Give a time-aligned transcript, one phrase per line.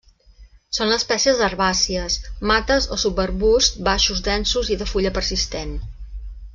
[0.77, 2.15] Són espècies herbàcies,
[2.53, 5.81] mates o subarbusts baixos densos i de fulla persistent.